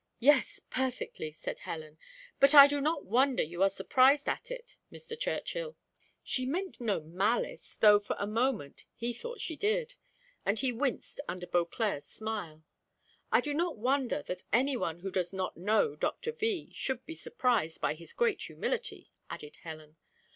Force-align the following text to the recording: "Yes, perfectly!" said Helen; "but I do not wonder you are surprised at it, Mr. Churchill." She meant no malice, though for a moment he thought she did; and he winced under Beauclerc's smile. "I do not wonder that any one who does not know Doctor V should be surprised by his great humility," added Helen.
"Yes, 0.17 0.59
perfectly!" 0.71 1.31
said 1.31 1.59
Helen; 1.59 1.99
"but 2.39 2.55
I 2.55 2.65
do 2.65 2.81
not 2.81 3.05
wonder 3.05 3.43
you 3.43 3.61
are 3.61 3.69
surprised 3.69 4.27
at 4.27 4.49
it, 4.49 4.75
Mr. 4.91 5.15
Churchill." 5.15 5.77
She 6.23 6.43
meant 6.47 6.81
no 6.81 7.01
malice, 7.01 7.75
though 7.75 7.99
for 7.99 8.15
a 8.17 8.25
moment 8.25 8.85
he 8.95 9.13
thought 9.13 9.39
she 9.39 9.55
did; 9.55 9.93
and 10.43 10.57
he 10.57 10.71
winced 10.71 11.21
under 11.27 11.45
Beauclerc's 11.45 12.07
smile. 12.07 12.63
"I 13.31 13.41
do 13.41 13.53
not 13.53 13.77
wonder 13.77 14.23
that 14.23 14.41
any 14.51 14.75
one 14.75 15.01
who 15.01 15.11
does 15.11 15.33
not 15.33 15.55
know 15.55 15.95
Doctor 15.95 16.31
V 16.31 16.73
should 16.73 17.05
be 17.05 17.13
surprised 17.13 17.79
by 17.79 17.93
his 17.93 18.11
great 18.11 18.41
humility," 18.41 19.11
added 19.29 19.57
Helen. 19.57 19.97